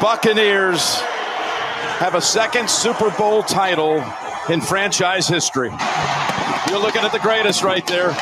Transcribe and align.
Buccaneers 0.00 1.00
have 1.98 2.14
a 2.14 2.20
second 2.20 2.70
Super 2.70 3.10
Bowl 3.10 3.42
title 3.42 4.04
in 4.48 4.60
franchise 4.60 5.26
history. 5.26 5.70
You're 6.68 6.78
looking 6.78 7.02
at 7.02 7.10
the 7.10 7.18
greatest 7.20 7.64
right 7.64 7.84
there. 7.88 8.16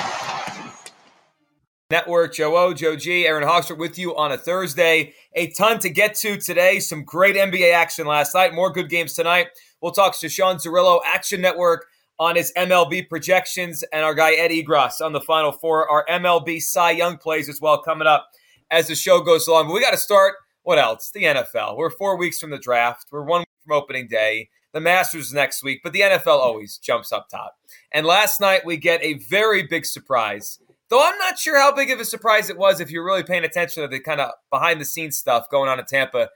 Network, 1.90 2.34
Joe 2.34 2.56
O, 2.56 2.72
Joe 2.72 2.96
G, 2.96 3.26
Aaron 3.26 3.46
Hawksworth 3.46 3.78
with 3.78 3.98
you 3.98 4.16
on 4.16 4.32
a 4.32 4.38
Thursday. 4.38 5.12
A 5.34 5.50
ton 5.50 5.78
to 5.80 5.90
get 5.90 6.14
to 6.16 6.38
today. 6.38 6.80
Some 6.80 7.04
great 7.04 7.36
NBA 7.36 7.74
action 7.74 8.06
last 8.06 8.34
night. 8.34 8.54
More 8.54 8.72
good 8.72 8.88
games 8.88 9.12
tonight. 9.12 9.48
We'll 9.82 9.92
talk 9.92 10.18
to 10.18 10.28
Sean 10.30 10.56
Zerillo, 10.56 11.00
Action 11.04 11.42
Network, 11.42 11.86
on 12.18 12.36
his 12.36 12.52
MLB 12.56 13.08
projections, 13.08 13.84
and 13.92 14.02
our 14.02 14.14
guy 14.14 14.32
Ed 14.32 14.50
Egros 14.50 15.02
on 15.02 15.12
the 15.12 15.20
Final 15.20 15.52
Four. 15.52 15.88
Our 15.90 16.06
MLB 16.08 16.62
Cy 16.62 16.92
Young 16.92 17.18
plays 17.18 17.50
as 17.50 17.60
well 17.60 17.82
coming 17.82 18.08
up 18.08 18.30
as 18.70 18.88
the 18.88 18.94
show 18.94 19.20
goes 19.20 19.46
along. 19.46 19.66
But 19.66 19.74
we 19.74 19.82
got 19.82 19.90
to 19.90 19.98
start. 19.98 20.36
What 20.66 20.78
else? 20.78 21.10
The 21.10 21.22
NFL. 21.22 21.76
We're 21.76 21.90
four 21.90 22.16
weeks 22.16 22.40
from 22.40 22.50
the 22.50 22.58
draft. 22.58 23.06
We're 23.12 23.22
one 23.22 23.40
week 23.40 23.48
from 23.64 23.76
opening 23.76 24.08
day. 24.08 24.50
The 24.72 24.80
Masters 24.80 25.32
next 25.32 25.62
week, 25.62 25.80
but 25.82 25.94
the 25.94 26.00
NFL 26.00 26.38
always 26.38 26.76
jumps 26.76 27.10
up 27.10 27.30
top. 27.30 27.56
And 27.92 28.04
last 28.04 28.42
night 28.42 28.66
we 28.66 28.76
get 28.76 29.02
a 29.02 29.14
very 29.14 29.62
big 29.62 29.86
surprise 29.86 30.58
Though 30.88 31.04
I'm 31.04 31.18
not 31.18 31.38
sure 31.38 31.58
how 31.58 31.74
big 31.74 31.90
of 31.90 31.98
a 31.98 32.04
surprise 32.04 32.48
it 32.48 32.58
was 32.58 32.80
if 32.80 32.90
you're 32.90 33.04
really 33.04 33.24
paying 33.24 33.44
attention 33.44 33.82
to 33.82 33.88
the 33.88 33.98
kind 33.98 34.20
of 34.20 34.32
behind 34.50 34.80
the 34.80 34.84
scenes 34.84 35.16
stuff 35.16 35.50
going 35.50 35.68
on 35.68 35.80
in 35.80 35.84
Tampa. 35.84 36.30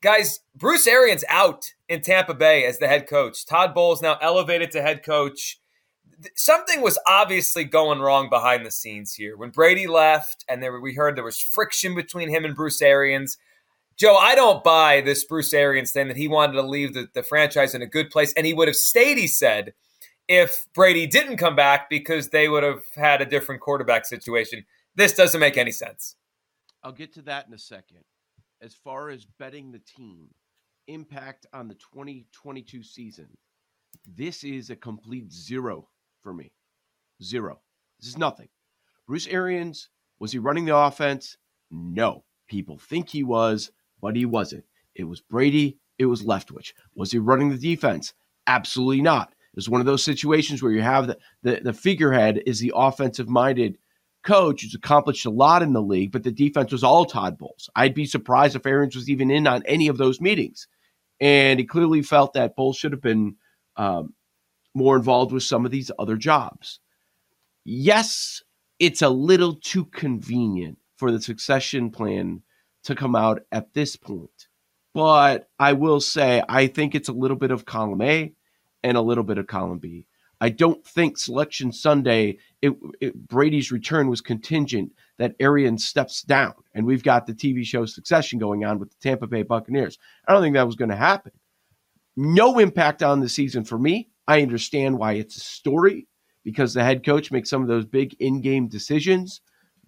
Guys, 0.00 0.40
Bruce 0.56 0.86
Arians 0.86 1.24
out 1.28 1.74
in 1.86 2.00
Tampa 2.00 2.32
Bay 2.32 2.64
as 2.64 2.78
the 2.78 2.88
head 2.88 3.06
coach. 3.06 3.44
Todd 3.44 3.74
Bowles 3.74 4.00
now 4.00 4.16
elevated 4.22 4.70
to 4.70 4.80
head 4.80 5.04
coach. 5.04 5.60
Something 6.34 6.80
was 6.80 6.98
obviously 7.06 7.64
going 7.64 8.00
wrong 8.00 8.30
behind 8.30 8.64
the 8.64 8.70
scenes 8.70 9.14
here. 9.14 9.36
When 9.36 9.50
Brady 9.50 9.86
left 9.86 10.44
and 10.48 10.62
there, 10.62 10.80
we 10.80 10.94
heard 10.94 11.16
there 11.16 11.24
was 11.24 11.40
friction 11.40 11.94
between 11.94 12.30
him 12.30 12.46
and 12.46 12.54
Bruce 12.54 12.80
Arians. 12.80 13.36
Joe, 14.00 14.16
I 14.16 14.34
don't 14.34 14.64
buy 14.64 15.02
this 15.02 15.24
Bruce 15.24 15.52
Arians 15.52 15.92
thing 15.92 16.08
that 16.08 16.16
he 16.16 16.26
wanted 16.26 16.54
to 16.54 16.62
leave 16.62 16.94
the, 16.94 17.08
the 17.12 17.22
franchise 17.22 17.74
in 17.74 17.82
a 17.82 17.86
good 17.86 18.08
place 18.08 18.32
and 18.32 18.46
he 18.46 18.54
would 18.54 18.66
have 18.66 18.76
stayed, 18.76 19.18
he 19.18 19.26
said, 19.26 19.74
if 20.26 20.66
Brady 20.74 21.06
didn't 21.06 21.36
come 21.36 21.54
back 21.54 21.90
because 21.90 22.30
they 22.30 22.48
would 22.48 22.62
have 22.62 22.80
had 22.94 23.20
a 23.20 23.26
different 23.26 23.60
quarterback 23.60 24.06
situation. 24.06 24.64
This 24.94 25.12
doesn't 25.12 25.38
make 25.38 25.58
any 25.58 25.70
sense. 25.70 26.16
I'll 26.82 26.92
get 26.92 27.12
to 27.12 27.22
that 27.22 27.46
in 27.46 27.52
a 27.52 27.58
second. 27.58 27.98
As 28.62 28.72
far 28.72 29.10
as 29.10 29.26
betting 29.38 29.70
the 29.70 29.80
team, 29.80 30.28
impact 30.86 31.44
on 31.52 31.68
the 31.68 31.74
2022 31.74 32.82
season, 32.82 33.28
this 34.06 34.44
is 34.44 34.70
a 34.70 34.76
complete 34.76 35.30
zero 35.30 35.90
for 36.22 36.32
me. 36.32 36.52
Zero. 37.22 37.60
This 37.98 38.08
is 38.08 38.16
nothing. 38.16 38.48
Bruce 39.06 39.26
Arians, 39.26 39.90
was 40.20 40.32
he 40.32 40.38
running 40.38 40.64
the 40.64 40.74
offense? 40.74 41.36
No. 41.70 42.24
People 42.48 42.78
think 42.78 43.10
he 43.10 43.22
was, 43.22 43.70
but 44.00 44.16
he 44.16 44.24
wasn't. 44.24 44.64
It 44.94 45.04
was 45.04 45.20
Brady, 45.20 45.78
it 45.98 46.06
was 46.06 46.22
Leftwich. 46.22 46.72
Was 46.94 47.12
he 47.12 47.18
running 47.18 47.50
the 47.50 47.58
defense? 47.58 48.14
Absolutely 48.46 49.02
not. 49.02 49.34
It's 49.54 49.68
one 49.68 49.80
of 49.80 49.86
those 49.86 50.04
situations 50.04 50.62
where 50.62 50.72
you 50.72 50.82
have 50.82 51.08
the, 51.08 51.18
the, 51.42 51.60
the 51.62 51.72
figurehead 51.72 52.42
is 52.46 52.60
the 52.60 52.72
offensive 52.74 53.28
minded 53.28 53.76
coach 54.22 54.62
who's 54.62 54.74
accomplished 54.74 55.26
a 55.26 55.30
lot 55.30 55.62
in 55.62 55.72
the 55.72 55.82
league, 55.82 56.12
but 56.12 56.22
the 56.22 56.30
defense 56.30 56.72
was 56.72 56.84
all 56.84 57.04
Todd 57.04 57.38
Bowles. 57.38 57.68
I'd 57.74 57.94
be 57.94 58.06
surprised 58.06 58.54
if 58.56 58.66
Arians 58.66 58.94
was 58.94 59.10
even 59.10 59.30
in 59.30 59.46
on 59.46 59.62
any 59.66 59.88
of 59.88 59.98
those 59.98 60.20
meetings. 60.20 60.68
And 61.20 61.58
he 61.58 61.66
clearly 61.66 62.02
felt 62.02 62.34
that 62.34 62.56
Bowles 62.56 62.76
should 62.76 62.92
have 62.92 63.02
been 63.02 63.36
um, 63.76 64.14
more 64.74 64.96
involved 64.96 65.32
with 65.32 65.42
some 65.42 65.64
of 65.64 65.70
these 65.70 65.90
other 65.98 66.16
jobs. 66.16 66.80
Yes, 67.64 68.42
it's 68.78 69.02
a 69.02 69.10
little 69.10 69.56
too 69.56 69.84
convenient 69.86 70.78
for 70.96 71.10
the 71.10 71.20
succession 71.20 71.90
plan 71.90 72.42
to 72.84 72.94
come 72.94 73.14
out 73.14 73.42
at 73.52 73.74
this 73.74 73.96
point. 73.96 74.48
But 74.94 75.48
I 75.58 75.74
will 75.74 76.00
say, 76.00 76.42
I 76.48 76.66
think 76.66 76.94
it's 76.94 77.08
a 77.08 77.12
little 77.12 77.36
bit 77.36 77.50
of 77.50 77.64
column 77.64 78.02
A 78.02 78.32
and 78.82 78.96
a 78.96 79.02
little 79.02 79.24
bit 79.24 79.38
of 79.38 79.46
column 79.46 79.78
B. 79.78 80.06
I 80.40 80.48
don't 80.48 80.84
think 80.84 81.18
Selection 81.18 81.70
Sunday, 81.70 82.38
it, 82.62 82.72
it, 83.00 83.28
Brady's 83.28 83.70
return 83.70 84.08
was 84.08 84.22
contingent 84.22 84.92
that 85.18 85.36
Arian 85.38 85.76
steps 85.76 86.22
down, 86.22 86.54
and 86.74 86.86
we've 86.86 87.02
got 87.02 87.26
the 87.26 87.34
TV 87.34 87.62
show 87.64 87.84
Succession 87.84 88.38
going 88.38 88.64
on 88.64 88.78
with 88.78 88.90
the 88.90 88.96
Tampa 89.02 89.26
Bay 89.26 89.42
Buccaneers. 89.42 89.98
I 90.26 90.32
don't 90.32 90.40
think 90.40 90.54
that 90.54 90.66
was 90.66 90.76
going 90.76 90.88
to 90.88 90.96
happen. 90.96 91.32
No 92.16 92.58
impact 92.58 93.02
on 93.02 93.20
the 93.20 93.28
season 93.28 93.64
for 93.64 93.78
me. 93.78 94.08
I 94.26 94.40
understand 94.40 94.98
why 94.98 95.12
it's 95.12 95.36
a 95.36 95.40
story 95.40 96.06
because 96.42 96.72
the 96.72 96.84
head 96.84 97.04
coach 97.04 97.30
makes 97.30 97.50
some 97.50 97.60
of 97.60 97.68
those 97.68 97.84
big 97.84 98.16
in-game 98.18 98.68
decisions, 98.68 99.42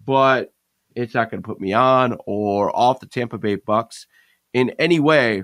but 0.05 0.53
it's 0.95 1.13
not 1.13 1.31
going 1.31 1.41
to 1.41 1.47
put 1.47 1.59
me 1.59 1.73
on 1.73 2.17
or 2.25 2.75
off 2.75 2.99
the 2.99 3.05
Tampa 3.05 3.37
Bay 3.37 3.55
Bucks 3.55 4.07
in 4.53 4.71
any 4.79 4.99
way. 4.99 5.43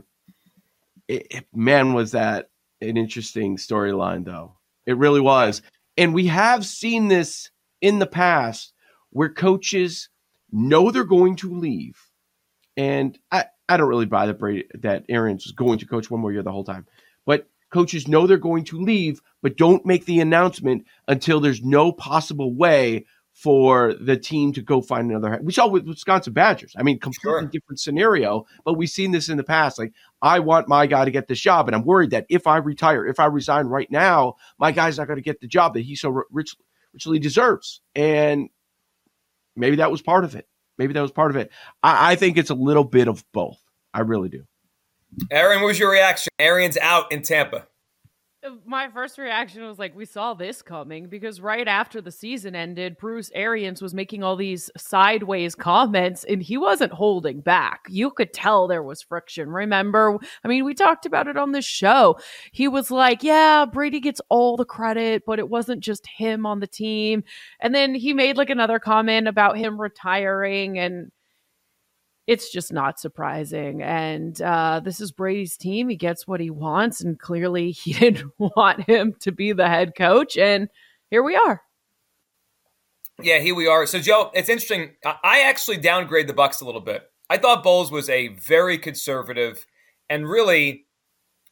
It, 1.07 1.45
man, 1.53 1.93
was 1.93 2.11
that 2.11 2.49
an 2.81 2.97
interesting 2.97 3.57
storyline, 3.57 4.25
though. 4.25 4.57
It 4.85 4.97
really 4.97 5.21
was. 5.21 5.61
And 5.97 6.13
we 6.13 6.27
have 6.27 6.65
seen 6.65 7.07
this 7.07 7.49
in 7.81 7.99
the 7.99 8.07
past 8.07 8.73
where 9.09 9.29
coaches 9.29 10.09
know 10.51 10.91
they're 10.91 11.03
going 11.03 11.35
to 11.37 11.53
leave. 11.53 11.99
And 12.77 13.17
I, 13.31 13.45
I 13.67 13.77
don't 13.77 13.89
really 13.89 14.05
buy 14.05 14.27
that 14.27 14.39
that 14.81 15.05
is 15.07 15.51
going 15.51 15.79
to 15.79 15.85
coach 15.85 16.09
one 16.09 16.21
more 16.21 16.31
year 16.31 16.43
the 16.43 16.51
whole 16.51 16.63
time. 16.63 16.87
But 17.25 17.47
coaches 17.71 18.07
know 18.07 18.25
they're 18.25 18.37
going 18.37 18.63
to 18.65 18.79
leave, 18.79 19.21
but 19.41 19.57
don't 19.57 19.85
make 19.85 20.05
the 20.05 20.19
announcement 20.19 20.85
until 21.07 21.39
there's 21.39 21.61
no 21.61 21.91
possible 21.91 22.53
way 22.53 23.05
for 23.39 23.93
the 23.93 24.17
team 24.17 24.51
to 24.51 24.61
go 24.61 24.81
find 24.81 25.09
another. 25.09 25.39
We 25.41 25.53
saw 25.53 25.65
with 25.65 25.87
Wisconsin 25.87 26.33
Badgers. 26.33 26.73
I 26.77 26.83
mean, 26.83 26.99
completely 26.99 27.39
sure. 27.39 27.45
different 27.45 27.79
scenario, 27.79 28.45
but 28.65 28.73
we've 28.73 28.89
seen 28.89 29.11
this 29.11 29.29
in 29.29 29.37
the 29.37 29.45
past. 29.45 29.79
Like, 29.79 29.93
I 30.21 30.39
want 30.39 30.67
my 30.67 30.87
guy 30.87 31.05
to 31.05 31.11
get 31.11 31.29
this 31.29 31.39
job, 31.39 31.69
and 31.69 31.73
I'm 31.73 31.85
worried 31.85 32.09
that 32.09 32.25
if 32.27 32.47
I 32.47 32.57
retire, 32.57 33.05
if 33.05 33.17
I 33.17 33.27
resign 33.27 33.67
right 33.67 33.89
now, 33.89 34.35
my 34.59 34.73
guy's 34.73 34.97
not 34.97 35.07
going 35.07 35.19
to 35.19 35.23
get 35.23 35.39
the 35.39 35.47
job 35.47 35.75
that 35.75 35.83
he 35.83 35.95
so 35.95 36.23
rich, 36.29 36.53
richly 36.93 37.17
deserves. 37.17 37.79
And 37.95 38.49
maybe 39.55 39.77
that 39.77 39.89
was 39.89 40.01
part 40.01 40.25
of 40.25 40.35
it. 40.35 40.45
Maybe 40.77 40.91
that 40.91 41.01
was 41.01 41.13
part 41.13 41.31
of 41.31 41.37
it. 41.37 41.49
I, 41.81 42.11
I 42.11 42.15
think 42.15 42.37
it's 42.37 42.49
a 42.49 42.55
little 42.55 42.83
bit 42.83 43.07
of 43.07 43.23
both. 43.31 43.57
I 43.93 44.01
really 44.01 44.27
do. 44.27 44.43
Aaron, 45.31 45.61
what 45.61 45.67
was 45.67 45.79
your 45.79 45.91
reaction? 45.91 46.29
Arians 46.39 46.75
out 46.75 47.09
in 47.09 47.21
Tampa 47.21 47.68
my 48.65 48.89
first 48.89 49.17
reaction 49.17 49.67
was 49.67 49.77
like, 49.77 49.95
we 49.95 50.05
saw 50.05 50.33
this 50.33 50.61
coming 50.61 51.07
because 51.07 51.41
right 51.41 51.67
after 51.67 51.99
the 51.99 52.11
season 52.11 52.55
ended, 52.55 52.97
Bruce 52.97 53.29
Arians 53.35 53.81
was 53.81 53.93
making 53.93 54.23
all 54.23 54.37
these 54.37 54.71
sideways 54.77 55.55
comments 55.55 56.23
and 56.23 56.41
he 56.41 56.57
wasn't 56.57 56.93
holding 56.93 57.41
back. 57.41 57.81
You 57.89 58.11
could 58.11 58.33
tell 58.33 58.67
there 58.67 58.83
was 58.83 59.01
friction. 59.01 59.49
Remember? 59.49 60.17
I 60.43 60.47
mean, 60.47 60.63
we 60.63 60.73
talked 60.73 61.05
about 61.05 61.27
it 61.27 61.35
on 61.35 61.51
the 61.51 61.61
show. 61.61 62.17
He 62.53 62.69
was 62.69 62.89
like, 62.89 63.23
yeah, 63.23 63.65
Brady 63.65 63.99
gets 63.99 64.21
all 64.29 64.55
the 64.55 64.65
credit, 64.65 65.23
but 65.25 65.39
it 65.39 65.49
wasn't 65.49 65.81
just 65.81 66.07
him 66.07 66.45
on 66.45 66.61
the 66.61 66.67
team. 66.67 67.23
And 67.59 67.75
then 67.75 67.93
he 67.93 68.13
made 68.13 68.37
like 68.37 68.49
another 68.49 68.79
comment 68.79 69.27
about 69.27 69.57
him 69.57 69.79
retiring 69.79 70.79
and 70.79 71.11
it's 72.29 72.51
just 72.51 72.71
not 72.71 72.99
surprising. 72.99 73.81
And 73.81 74.39
uh, 74.39 74.81
this 74.81 75.01
is 75.01 75.11
Brady's 75.11 75.57
team. 75.57 75.89
He 75.89 75.95
gets 75.95 76.27
what 76.27 76.39
he 76.39 76.51
wants, 76.51 77.01
and 77.01 77.19
clearly 77.19 77.71
he 77.71 77.93
didn't 77.93 78.31
want 78.37 78.81
him 78.87 79.15
to 79.21 79.31
be 79.31 79.51
the 79.51 79.67
head 79.67 79.93
coach. 79.97 80.37
And 80.37 80.69
here 81.09 81.23
we 81.23 81.35
are. 81.35 81.63
Yeah, 83.19 83.39
here 83.39 83.55
we 83.55 83.67
are. 83.67 83.87
So, 83.87 83.97
Joe, 83.97 84.29
it's 84.35 84.47
interesting. 84.47 84.91
I 85.03 85.41
actually 85.41 85.77
downgrade 85.77 86.27
the 86.27 86.33
Bucks 86.33 86.61
a 86.61 86.65
little 86.65 86.81
bit. 86.81 87.09
I 87.31 87.37
thought 87.37 87.63
Bowles 87.63 87.91
was 87.91 88.09
a 88.09 88.27
very 88.27 88.77
conservative 88.77 89.65
and 90.07 90.29
really 90.29 90.85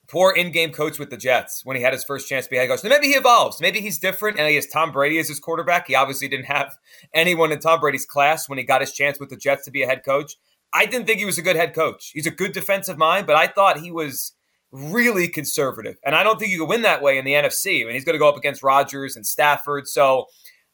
poor 0.07 0.31
in-game 0.31 0.71
coach 0.71 0.99
with 0.99 1.09
the 1.09 1.17
Jets 1.17 1.65
when 1.65 1.75
he 1.75 1.81
had 1.81 1.91
his 1.91 2.03
first 2.03 2.29
chance 2.29 2.45
to 2.45 2.51
be 2.51 2.57
head 2.57 2.69
coach. 2.69 2.83
Now 2.83 2.91
maybe 2.91 3.07
he 3.07 3.15
evolves. 3.15 3.59
Maybe 3.59 3.81
he's 3.81 3.97
different, 3.97 4.37
and 4.37 4.45
I 4.45 4.53
guess 4.53 4.67
Tom 4.67 4.91
Brady 4.91 5.17
is 5.17 5.27
his 5.27 5.39
quarterback. 5.39 5.87
He 5.87 5.95
obviously 5.95 6.27
didn't 6.27 6.45
have 6.45 6.77
anyone 7.15 7.51
in 7.51 7.59
Tom 7.59 7.79
Brady's 7.79 8.05
class 8.05 8.47
when 8.47 8.59
he 8.59 8.63
got 8.63 8.81
his 8.81 8.93
chance 8.93 9.19
with 9.19 9.29
the 9.29 9.37
Jets 9.37 9.65
to 9.65 9.71
be 9.71 9.81
a 9.81 9.87
head 9.87 10.05
coach. 10.05 10.35
I 10.73 10.85
didn't 10.85 11.07
think 11.07 11.19
he 11.19 11.25
was 11.25 11.37
a 11.37 11.41
good 11.41 11.55
head 11.55 11.73
coach. 11.73 12.11
He's 12.13 12.27
a 12.27 12.31
good 12.31 12.51
defensive 12.51 12.97
mind, 12.97 13.27
but 13.27 13.35
I 13.35 13.47
thought 13.47 13.79
he 13.79 13.91
was 13.91 14.33
really 14.71 15.27
conservative. 15.27 15.97
And 16.05 16.13
I 16.15 16.23
don't 16.23 16.39
think 16.39 16.51
you 16.51 16.59
can 16.59 16.67
win 16.67 16.81
that 16.81 17.01
way 17.01 17.17
in 17.17 17.25
the 17.25 17.33
NFC. 17.33 17.81
I 17.81 17.85
mean, 17.85 17.93
he's 17.93 18.05
going 18.05 18.15
to 18.15 18.19
go 18.19 18.29
up 18.29 18.37
against 18.37 18.63
Rodgers 18.63 19.15
and 19.15 19.25
Stafford. 19.25 19.87
So 19.87 20.25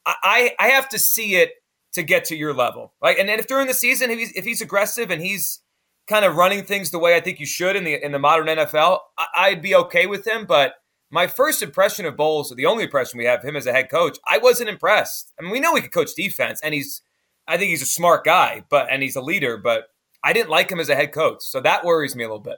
I, 0.06 0.54
I 0.60 0.70
have 0.70 0.90
to 0.90 1.00
see 1.00 1.36
it 1.36 1.52
to 1.94 2.04
get 2.04 2.26
to 2.26 2.36
your 2.36 2.54
level. 2.54 2.94
Right. 3.02 3.18
And 3.18 3.30
then 3.30 3.40
if 3.40 3.48
during 3.48 3.68
the 3.68 3.74
season, 3.74 4.10
if 4.10 4.20
he's, 4.20 4.32
if 4.34 4.46
he's 4.46 4.62
aggressive 4.62 5.12
and 5.12 5.22
he's 5.22 5.62
kind 6.08 6.26
of 6.26 6.36
running 6.36 6.64
things 6.64 6.92
the 6.92 7.00
way 7.00 7.16
I 7.16 7.22
think 7.22 7.40
you 7.40 7.46
should 7.46 7.76
in 7.76 7.84
the 7.84 8.04
in 8.04 8.12
the 8.12 8.20
modern 8.20 8.48
NFL, 8.48 9.00
I, 9.36 9.52
would 9.52 9.62
be 9.62 9.76
okay 9.76 10.06
with 10.06 10.28
him. 10.28 10.46
But 10.46 10.74
my 11.12 11.28
first 11.28 11.62
impression 11.62 12.06
of 12.06 12.18
Bowles, 12.18 12.54
the 12.56 12.66
only 12.66 12.84
impression 12.84 13.18
we 13.18 13.26
have 13.26 13.44
him 13.44 13.56
as 13.56 13.68
a 13.68 13.72
head 13.72 13.90
coach, 13.90 14.18
I 14.28 14.40
wasn't 14.40 14.70
impressed. 14.70 15.32
I 15.40 15.44
mean, 15.44 15.52
we 15.52 15.60
know 15.60 15.76
he 15.76 15.82
could 15.82 15.94
coach 15.94 16.16
defense, 16.16 16.60
and 16.64 16.74
he's 16.74 17.02
I 17.48 17.58
think 17.58 17.70
he's 17.70 17.82
a 17.82 17.88
smart 17.88 18.24
guy, 18.24 18.64
but 18.70 18.88
and 18.90 19.04
he's 19.04 19.16
a 19.16 19.22
leader, 19.22 19.58
but 19.58 19.86
I 20.24 20.34
didn't 20.34 20.50
like 20.50 20.72
him 20.72 20.80
as 20.80 20.90
a 20.90 20.96
head 20.96 21.12
coach. 21.12 21.40
So 21.42 21.60
that 21.62 21.84
worries 21.84 22.16
me 22.16 22.24
a 22.24 22.28
little 22.28 22.40
bit. 22.40 22.58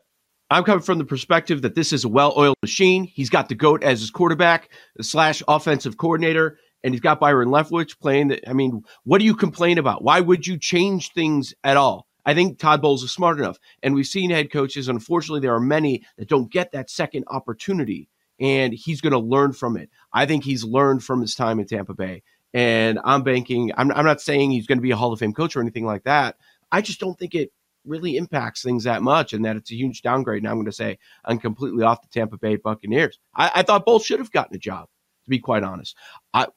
I'm 0.52 0.64
coming 0.64 0.84
from 0.84 1.00
the 1.00 1.06
perspective 1.06 1.64
that 1.64 1.74
this 1.74 1.92
is 1.92 2.04
a 2.04 2.10
well-oiled 2.10 2.58
machine. 2.62 3.04
He's 3.06 3.32
got 3.32 3.50
the 3.50 3.56
goat 3.56 3.84
as 3.84 4.00
his 4.00 4.12
quarterback 4.12 4.70
slash 5.02 5.42
offensive 5.48 5.98
coordinator, 5.98 6.60
and 6.84 6.94
he's 6.94 7.02
got 7.02 7.20
Byron 7.20 7.50
Leftwich 7.50 8.00
playing. 8.00 8.28
The, 8.28 8.48
I 8.48 8.54
mean, 8.54 8.84
what 9.06 9.18
do 9.18 9.26
you 9.26 9.36
complain 9.36 9.80
about? 9.80 10.04
Why 10.04 10.20
would 10.20 10.46
you 10.46 10.60
change 10.60 11.14
things 11.14 11.56
at 11.64 11.78
all? 11.78 12.06
I 12.28 12.36
think 12.36 12.60
Todd 12.60 12.81
Bowles 12.81 13.04
is 13.04 13.12
smart 13.12 13.40
enough. 13.40 13.58
And 13.81 13.96
we've 13.96 14.06
seen 14.06 14.30
head 14.30 14.52
coaches, 14.52 14.88
unfortunately, 14.88 15.42
there 15.42 15.54
are 15.56 15.60
many 15.60 16.04
that 16.18 16.30
don't 16.30 16.52
get 16.52 16.72
that 16.74 16.92
second 16.92 17.26
opportunity. 17.28 18.08
And 18.40 18.74
he's 18.74 19.02
going 19.02 19.14
to 19.14 19.20
learn 19.20 19.54
from 19.54 19.78
it. 19.78 19.90
I 20.14 20.26
think 20.26 20.44
he's 20.44 20.64
learned 20.64 21.04
from 21.04 21.22
his 21.22 21.36
time 21.36 21.60
in 21.60 21.66
Tampa 21.66 21.94
Bay. 21.94 22.22
And 22.56 23.00
I'm 23.04 23.22
banking, 23.22 23.74
I'm, 23.75 23.92
I'm 23.92 24.06
not 24.06 24.22
saying 24.22 24.52
he's 24.52 24.66
going 24.66 24.78
to 24.78 24.81
be 24.81 24.92
a 24.92 24.96
Hall 24.96 25.12
of 25.12 25.19
Fame 25.19 25.34
coach 25.34 25.57
or 25.57 25.62
anything 25.62 25.86
like 25.86 26.06
that. 26.06 26.38
I 26.72 26.81
just 26.81 27.02
don't 27.02 27.19
think 27.19 27.36
it 27.36 27.52
really 27.84 28.16
impacts 28.16 28.63
things 28.63 28.86
that 28.86 29.02
much 29.02 29.34
and 29.34 29.44
that 29.44 29.57
it's 29.57 29.72
a 29.72 29.75
huge 29.75 30.02
downgrade. 30.02 30.42
And 30.42 30.48
I'm 30.48 30.56
going 30.56 30.66
to 30.66 30.72
say 30.72 30.98
I'm 31.25 31.38
completely 31.38 31.84
off 31.84 32.02
the 32.02 32.07
Tampa 32.07 32.38
Bay 32.38 32.56
Buccaneers. 32.56 33.19
I, 33.36 33.52
I 33.56 33.62
thought 33.63 33.86
Bowles 33.86 34.06
should 34.06 34.19
have 34.19 34.31
gotten 34.31 34.56
a 34.56 34.60
job, 34.60 34.88
to 35.25 35.30
be 35.30 35.38
quite 35.38 35.63
honest. 35.63 35.98
I 36.34 36.48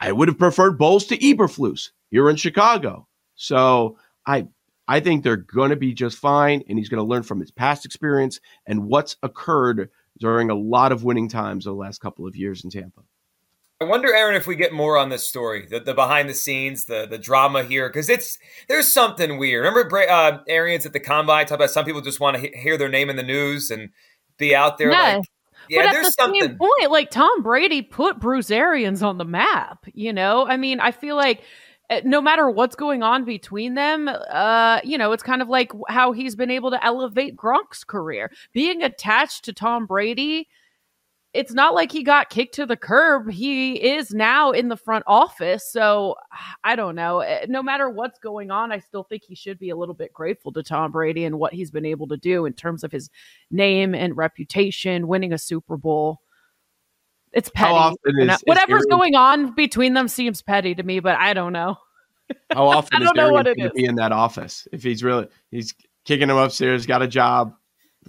I 0.00 0.12
would 0.12 0.28
have 0.28 0.38
preferred 0.38 0.78
Bowles 0.78 1.06
to 1.06 1.18
Eberflus 1.18 1.90
here 2.10 2.30
in 2.30 2.36
Chicago. 2.36 3.08
So 3.34 3.98
I 4.24 4.46
I 4.86 5.00
think 5.00 5.24
they're 5.24 5.36
going 5.36 5.70
to 5.70 5.76
be 5.76 5.92
just 5.92 6.18
fine, 6.18 6.62
and 6.68 6.78
he's 6.78 6.88
going 6.88 7.02
to 7.02 7.08
learn 7.08 7.24
from 7.24 7.40
his 7.40 7.50
past 7.50 7.84
experience 7.84 8.38
and 8.64 8.86
what's 8.86 9.16
occurred 9.24 9.90
during 10.20 10.50
a 10.50 10.54
lot 10.54 10.92
of 10.92 11.02
winning 11.02 11.28
times 11.28 11.64
the 11.64 11.72
last 11.72 12.00
couple 12.00 12.28
of 12.28 12.36
years 12.36 12.62
in 12.62 12.70
Tampa. 12.70 13.02
I 13.82 13.84
wonder, 13.84 14.14
Aaron, 14.14 14.36
if 14.36 14.46
we 14.46 14.56
get 14.56 14.72
more 14.72 14.96
on 14.96 15.08
this 15.08 15.26
story, 15.26 15.66
the, 15.68 15.80
the 15.80 15.94
behind 15.94 16.28
the 16.28 16.34
scenes, 16.34 16.84
the 16.84 17.06
the 17.06 17.18
drama 17.18 17.64
here, 17.64 17.88
because 17.88 18.08
it's 18.08 18.38
there's 18.68 18.92
something 18.92 19.38
weird. 19.38 19.64
Remember, 19.64 19.98
uh, 20.08 20.38
Arians 20.48 20.86
at 20.86 20.92
the 20.92 21.00
combine 21.00 21.46
talk 21.46 21.56
about 21.56 21.70
some 21.70 21.84
people 21.84 22.00
just 22.00 22.20
want 22.20 22.36
to 22.36 22.42
he- 22.42 22.58
hear 22.58 22.78
their 22.78 22.88
name 22.88 23.10
in 23.10 23.16
the 23.16 23.22
news 23.22 23.70
and 23.70 23.90
be 24.38 24.54
out 24.54 24.78
there. 24.78 24.90
Yeah. 24.90 25.16
Like, 25.16 25.26
yeah, 25.68 25.82
but 25.82 25.86
at 25.86 25.92
there's 25.92 26.06
the 26.06 26.12
something. 26.12 26.40
same 26.40 26.58
point, 26.58 26.90
like 26.90 27.10
Tom 27.10 27.42
Brady 27.42 27.82
put 27.82 28.18
Bruce 28.18 28.50
Arians 28.50 29.02
on 29.02 29.18
the 29.18 29.24
map. 29.24 29.84
You 29.92 30.12
know, 30.12 30.46
I 30.46 30.56
mean, 30.56 30.80
I 30.80 30.90
feel 30.90 31.16
like 31.16 31.42
uh, 31.90 32.00
no 32.04 32.20
matter 32.20 32.48
what's 32.50 32.74
going 32.74 33.02
on 33.02 33.24
between 33.24 33.74
them, 33.74 34.08
uh, 34.08 34.80
you 34.82 34.96
know, 34.96 35.12
it's 35.12 35.22
kind 35.22 35.42
of 35.42 35.48
like 35.48 35.72
how 35.88 36.12
he's 36.12 36.34
been 36.34 36.50
able 36.50 36.70
to 36.70 36.84
elevate 36.84 37.36
Gronk's 37.36 37.84
career. 37.84 38.30
Being 38.52 38.82
attached 38.82 39.44
to 39.44 39.52
Tom 39.52 39.86
Brady, 39.86 40.48
it's 41.34 41.52
not 41.54 41.74
like 41.74 41.90
he 41.90 42.02
got 42.02 42.28
kicked 42.28 42.54
to 42.56 42.66
the 42.66 42.76
curb. 42.76 43.30
He 43.30 43.74
is 43.74 44.10
now 44.12 44.50
in 44.50 44.68
the 44.68 44.76
front 44.76 45.04
office. 45.06 45.66
So 45.70 46.16
I 46.64 46.76
don't 46.76 46.94
know. 46.94 47.22
Uh, 47.22 47.46
No 47.48 47.62
matter 47.62 47.88
what's 47.88 48.18
going 48.18 48.50
on, 48.50 48.70
I 48.72 48.78
still 48.80 49.04
think 49.04 49.22
he 49.24 49.34
should 49.34 49.58
be 49.58 49.70
a 49.70 49.76
little 49.76 49.94
bit 49.94 50.12
grateful 50.12 50.52
to 50.52 50.62
Tom 50.62 50.92
Brady 50.92 51.24
and 51.24 51.38
what 51.38 51.52
he's 51.54 51.70
been 51.70 51.86
able 51.86 52.06
to 52.08 52.16
do 52.16 52.44
in 52.46 52.52
terms 52.52 52.84
of 52.84 52.92
his 52.92 53.08
name 53.50 53.94
and 53.94 54.16
reputation, 54.16 55.08
winning 55.08 55.32
a 55.32 55.38
Super 55.38 55.76
Bowl. 55.76 56.20
It's 57.32 57.50
How 57.54 57.64
petty. 57.66 57.74
often 57.78 58.18
you 58.18 58.24
know? 58.26 58.32
is- 58.34 58.38
is 58.40 58.44
Whatever's 58.44 58.84
going 58.90 59.14
on 59.14 59.54
between 59.54 59.94
them 59.94 60.08
seems 60.08 60.42
petty 60.42 60.74
to 60.74 60.82
me, 60.82 61.00
but 61.00 61.16
I 61.16 61.32
don't 61.32 61.54
know. 61.54 61.76
How 62.52 62.66
often 62.68 62.98
I 63.00 63.04
is 63.04 63.06
don't 63.06 63.16
know 63.16 63.30
what 63.32 63.46
Arians 63.46 63.58
going 63.58 63.70
to 63.70 63.74
be 63.74 63.84
in 63.86 63.94
that 63.94 64.12
office? 64.12 64.68
If 64.70 64.82
he's 64.82 65.02
really 65.02 65.28
he's 65.50 65.74
kicking 66.04 66.28
him 66.28 66.36
upstairs, 66.36 66.84
got 66.84 67.00
a 67.00 67.08
job 67.08 67.54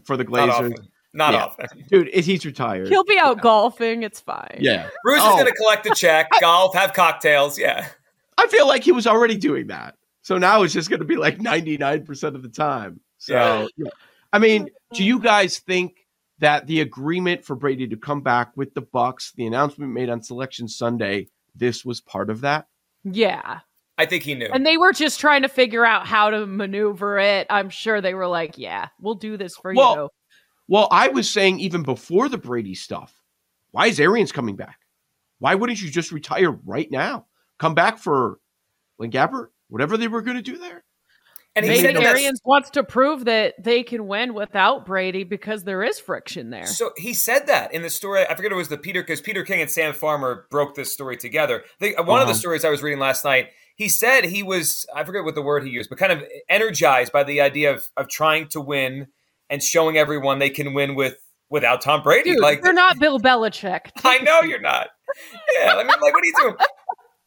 for 0.03 0.17
the 0.17 0.25
Not 0.25 0.49
Glazers, 0.49 0.51
often. 0.73 0.87
Not 1.13 1.33
Yeah. 1.33 1.43
often. 1.45 1.85
dude. 1.89 2.09
If 2.11 2.25
he's 2.25 2.45
retired, 2.45 2.87
He'll 2.89 3.03
be 3.03 3.19
out 3.19 3.41
golfing. 3.41 4.01
It's 4.03 4.19
fine. 4.19 4.57
yeah. 4.59 4.89
Bruce 5.03 5.21
Oh. 5.23 5.29
is 5.37 5.43
going 5.43 5.45
to 5.53 5.57
collect 5.57 5.85
a 5.85 5.89
check, 5.95 6.29
golf, 6.41 6.73
have 6.75 6.93
cocktails. 6.93 7.57
Yeah. 7.59 7.87
I 8.37 8.47
feel 8.47 8.67
like 8.67 8.83
he 8.83 8.91
was 8.91 9.05
already 9.07 9.37
doing 9.37 9.67
that. 9.67 9.95
So 10.23 10.37
now 10.37 10.63
it's 10.63 10.73
just 10.73 10.89
going 10.89 11.01
to 11.01 11.05
be 11.05 11.15
like 11.17 11.37
99% 11.37 12.35
of 12.35 12.41
the 12.41 12.49
time. 12.49 12.99
So, 13.17 13.33
Yeah. 13.33 13.67
yeah. 13.77 13.89
I 14.31 14.39
mean, 14.39 14.69
do 14.93 15.03
you 15.03 15.19
guys 15.19 15.59
think 15.59 16.07
that 16.39 16.65
the 16.65 16.81
agreement 16.81 17.45
for 17.45 17.55
Brady 17.55 17.87
to 17.87 17.95
come 17.97 18.21
back 18.21 18.51
with 18.55 18.73
the 18.73 18.81
Bucks, 18.81 19.31
the 19.35 19.45
announcement 19.45 19.91
made 19.93 20.09
on 20.09 20.21
Selection 20.21 20.67
Sunday, 20.67 21.27
this 21.55 21.85
was 21.85 22.01
part 22.01 22.29
of 22.31 22.41
that? 22.41 22.65
Yeah. 23.03 23.59
I 23.99 24.07
think 24.07 24.23
he 24.23 24.33
knew. 24.33 24.49
And 24.51 24.65
they 24.65 24.77
were 24.77 24.91
just 24.93 25.19
trying 25.19 25.43
to 25.43 25.47
figure 25.47 25.85
out 25.85 26.07
how 26.07 26.31
to 26.31 26.47
maneuver 26.47 27.19
it. 27.19 27.45
I'm 27.51 27.69
sure 27.69 28.01
they 28.01 28.15
were 28.15 28.27
like, 28.27 28.57
yeah, 28.57 28.87
we'll 28.99 29.13
do 29.13 29.37
this 29.37 29.55
for 29.55 29.71
Well, 29.75 29.95
you. 29.95 30.09
Well, 30.67 30.87
I 30.91 31.09
was 31.09 31.29
saying 31.29 31.59
even 31.59 31.83
before 31.83 32.29
the 32.29 32.37
Brady 32.37 32.75
stuff, 32.75 33.13
why 33.71 33.87
is 33.87 33.99
Arians 33.99 34.31
coming 34.31 34.55
back? 34.55 34.79
Why 35.39 35.55
wouldn't 35.55 35.81
you 35.81 35.89
just 35.89 36.11
retire 36.11 36.51
right 36.51 36.89
now? 36.89 37.25
Come 37.59 37.73
back 37.75 37.97
for 37.97 38.39
Blaine 38.97 39.11
Gabbert, 39.11 39.47
whatever 39.69 39.97
they 39.97 40.07
were 40.07 40.21
going 40.21 40.37
to 40.37 40.43
do 40.43 40.57
there. 40.57 40.83
and 41.55 41.65
he 41.65 41.71
Maybe 41.71 41.93
said 41.93 41.97
Arians 41.97 42.39
wants 42.45 42.69
to 42.71 42.83
prove 42.83 43.25
that 43.25 43.55
they 43.61 43.83
can 43.83 44.07
win 44.07 44.33
without 44.33 44.85
Brady 44.85 45.23
because 45.23 45.63
there 45.65 45.83
is 45.83 45.99
friction 45.99 46.49
there. 46.49 46.65
So 46.65 46.91
he 46.97 47.13
said 47.13 47.47
that 47.47 47.73
in 47.73 47.81
the 47.81 47.89
story. 47.89 48.25
I 48.27 48.35
forget 48.35 48.51
it 48.51 48.55
was 48.55 48.69
the 48.69 48.77
Peter 48.77 49.01
because 49.01 49.21
Peter 49.21 49.43
King 49.43 49.61
and 49.61 49.69
Sam 49.69 49.93
Farmer 49.93 50.47
broke 50.49 50.75
this 50.75 50.93
story 50.93 51.17
together. 51.17 51.63
I 51.65 51.79
think 51.79 51.97
one 52.07 52.21
of 52.21 52.27
the 52.27 52.31
Uh-huh. 52.31 52.39
stories 52.39 52.63
I 52.63 52.69
was 52.69 52.81
reading 52.81 52.99
last 52.99 53.25
night, 53.25 53.49
he 53.75 53.89
said 53.89 54.25
he 54.25 54.43
was 54.43 54.85
I 54.95 55.03
forget 55.03 55.23
what 55.25 55.35
the 55.35 55.41
word 55.41 55.63
he 55.65 55.71
used, 55.71 55.89
but 55.89 55.99
kind 55.99 56.11
of 56.13 56.23
energized 56.47 57.11
by 57.11 57.23
the 57.23 57.41
idea 57.41 57.73
of 57.73 57.83
of 57.97 58.07
trying 58.07 58.47
to 58.49 58.61
win 58.61 59.07
and 59.49 59.61
showing 59.61 59.97
everyone 59.97 60.39
they 60.39 60.49
can 60.49 60.73
win 60.73 60.95
with 60.95 61.17
without 61.49 61.81
Tom 61.81 62.01
Brady. 62.01 62.31
Dude, 62.31 62.41
like 62.41 62.61
you're 62.63 62.73
not 62.73 62.99
Bill 62.99 63.19
Belichick. 63.19 63.91
I 64.03 64.19
know 64.19 64.41
you're 64.41 64.61
not. 64.61 64.89
Yeah, 65.59 65.73
I 65.73 65.77
mean, 65.77 65.87
like, 65.87 65.99
what 65.99 66.15
are 66.15 66.25
you 66.25 66.33
doing? 66.39 66.55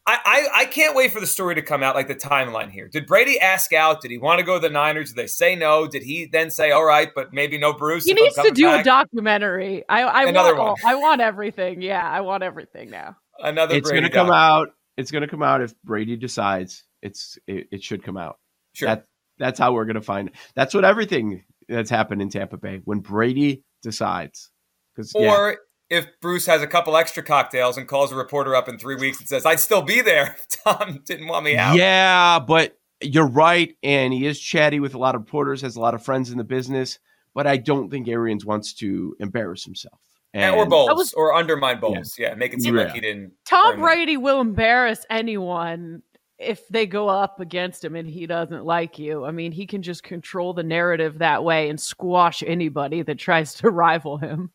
I, 0.09 0.19
I, 0.25 0.61
I 0.61 0.65
can't 0.67 0.95
wait 0.95 1.11
for 1.11 1.19
the 1.19 1.27
story 1.27 1.57
to 1.57 1.63
come 1.63 1.83
out, 1.83 1.97
like 1.97 2.07
the 2.07 2.15
timeline 2.15 2.71
here. 2.71 2.89
Did 2.89 3.07
Brady 3.07 3.41
ask 3.41 3.73
out? 3.73 4.01
Did 4.01 4.13
he 4.13 4.19
want 4.19 4.39
to 4.39 4.47
go 4.47 4.55
to 4.55 4.61
the 4.61 4.73
Niners? 4.73 5.11
Did 5.11 5.17
they 5.17 5.27
say 5.27 5.57
no? 5.57 5.89
Did 5.89 6.05
he 6.05 6.27
then 6.27 6.51
say, 6.51 6.71
all 6.71 6.85
right, 6.85 7.11
but 7.13 7.33
maybe 7.33 7.59
no 7.59 7.73
Bruce? 7.73 8.05
He 8.05 8.15
needs 8.15 8.37
to 8.37 8.53
do 8.53 8.67
back?" 8.67 8.83
a 8.83 8.85
documentary. 8.85 9.85
I, 9.89 10.03
I 10.03 10.25
Another 10.27 10.55
want 10.55 10.79
one. 10.83 10.93
I 10.93 10.95
want 10.95 11.21
everything. 11.21 11.83
Yeah, 11.83 12.09
I 12.09 12.21
want 12.21 12.45
everything 12.45 12.91
now. 12.91 13.17
Another 13.41 13.75
it's 13.75 13.89
Brady 13.89 14.03
going 14.03 14.13
to 14.13 14.17
come 14.17 14.31
out. 14.31 14.69
It's 14.97 15.11
going 15.11 15.23
to 15.23 15.29
come 15.29 15.43
out 15.43 15.61
if 15.61 15.75
Brady 15.83 16.17
decides 16.17 16.85
it's 17.03 17.37
it, 17.49 17.69
it 17.73 17.83
should 17.83 18.05
come 18.05 18.17
out. 18.17 18.39
Sure. 18.75 18.87
That 18.87 19.07
that's 19.39 19.59
how 19.59 19.73
we're 19.73 19.85
going 19.87 19.97
to 19.97 20.03
find. 20.03 20.31
That's 20.55 20.73
what 20.73 20.85
everything 20.85 21.45
that's 21.69 21.91
happened 21.91 22.23
in 22.23 22.29
Tampa 22.29 22.57
Bay 22.57 22.81
when 22.85 23.01
Brady 23.01 23.63
decides. 23.83 24.51
Because 24.95 25.13
Or 25.15 25.59
if 25.91 26.07
Bruce 26.21 26.47
has 26.47 26.63
a 26.63 26.67
couple 26.67 26.97
extra 26.97 27.23
cocktails 27.23 27.77
and 27.79 27.87
calls 27.87 28.13
a 28.13 28.17
reporter 28.17 28.55
up 28.55 28.69
in 28.69 28.79
three 28.79 28.97
weeks 28.97 29.19
and 29.21 29.29
says, 29.29 29.45
I'd 29.47 29.61
still 29.61 29.83
be 29.83 30.01
there 30.01 30.37
Tom 30.65 31.01
didn't 31.07 31.29
want 31.29 31.45
me 31.45 31.57
out. 31.57 31.77
yeah, 31.77 32.39
but 32.39 32.79
you're 33.03 33.27
right, 33.29 33.77
and 33.83 34.13
he 34.13 34.27
is 34.27 34.41
chatty 34.41 34.81
with 34.81 34.95
a 34.95 34.99
lot 34.99 35.15
of 35.15 35.21
reporters, 35.21 35.61
has 35.61 35.77
a 35.77 35.81
lot 35.81 35.95
of 35.95 36.03
friends 36.03 36.31
in 36.31 36.39
the 36.39 36.45
business. 36.45 36.99
But 37.35 37.47
I 37.47 37.59
don't 37.59 37.91
think 37.91 38.09
Arians 38.09 38.47
wants 38.47 38.73
to 38.75 39.15
embarrass 39.21 39.63
himself. 39.65 40.01
And- 40.33 40.55
or 40.57 40.63
And- 40.63 40.71
Bowles, 40.71 40.91
was- 40.97 41.13
or 41.13 41.35
undermine 41.35 41.79
Bowles. 41.81 42.15
Yeah, 42.19 42.35
make 42.35 42.55
it 42.55 42.63
seem 42.63 42.75
like 42.75 42.93
he 42.93 43.01
didn't. 43.01 43.33
Tom 43.45 43.75
earn 43.75 43.79
it. 43.79 43.83
Brady 43.83 44.17
will 44.17 44.41
embarrass 44.41 45.05
anyone 45.11 46.03
if 46.39 46.67
they 46.69 46.87
go 46.87 47.09
up 47.09 47.41
against 47.41 47.85
him 47.85 47.97
and 47.97 48.09
he 48.09 48.27
doesn't 48.27 48.65
like 48.65 48.99
you. 48.99 49.25
I 49.25 49.31
mean, 49.31 49.53
he 49.53 49.67
can 49.67 49.83
just 49.83 50.03
control 50.03 50.53
the 50.53 50.63
narrative 50.63 51.19
that 51.19 51.43
way 51.45 51.71
and 51.71 51.81
squash 51.81 52.43
anybody 52.47 53.03
that 53.03 53.19
tries 53.19 53.55
to 53.55 53.71
rival 53.71 54.19
him. 54.19 54.51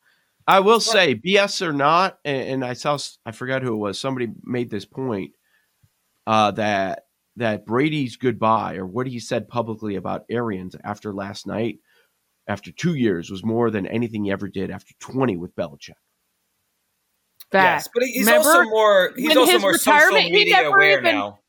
I 0.48 0.60
will 0.60 0.80
say, 0.80 1.16
BS 1.16 1.62
or 1.66 1.72
not, 1.72 2.20
and, 2.26 2.48
and 2.50 2.66
I 2.66 2.74
saw, 2.74 2.98
I 3.26 3.32
forgot 3.32 3.62
who 3.62 3.74
it 3.74 3.78
was. 3.78 4.00
Somebody 4.00 4.28
made 4.44 4.70
this 4.70 4.86
point 4.86 5.32
uh, 6.28 6.52
that 6.52 7.06
that 7.38 7.66
Brady's 7.66 8.18
goodbye 8.18 8.76
or 8.76 8.86
what 8.86 9.08
he 9.08 9.20
said 9.20 9.48
publicly 9.48 9.96
about 9.96 10.26
Arians 10.30 10.76
after 10.84 11.14
last 11.14 11.48
night, 11.48 11.80
after 12.48 12.72
two 12.72 12.96
years, 12.96 13.30
was 13.30 13.46
more 13.46 13.72
than 13.72 13.88
anything 13.88 14.26
he 14.26 14.32
ever 14.32 14.48
did 14.48 14.72
after 14.72 14.94
twenty 15.00 15.38
with 15.38 15.56
Belichick. 15.56 15.94
Yes, 17.54 17.88
but 17.94 18.04
he's 18.04 18.26
Remember 18.26 18.50
also 18.50 18.64
more 18.70 19.14
he's 19.16 19.30
when 19.30 19.38
also 19.38 19.60
more 19.60 19.78
social 19.78 20.12
media 20.12 20.68
aware 20.68 21.00
even- 21.00 21.16
now. 21.16 21.40